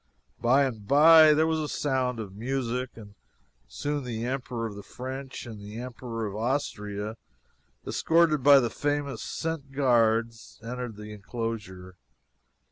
[0.41, 3.13] By and by there was a sound of music, and
[3.67, 7.17] soon the Emperor of the French and the Emperor of Austria,
[7.85, 11.97] escorted by the famous Cent Gardes, entered the enclosure.